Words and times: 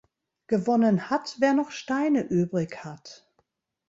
Gewonnen 0.47 1.11
hat, 1.11 1.35
wer 1.37 1.53
noch 1.53 1.69
Steine 1.69 2.23
übrig 2.23 2.83
hat. 2.83 3.31